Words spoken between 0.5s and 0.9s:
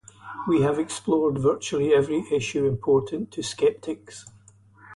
have